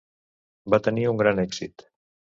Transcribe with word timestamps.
Va 0.75 0.79
tenir 0.89 1.05
un 1.11 1.23
gran 1.23 1.45
èxit. 1.47 1.89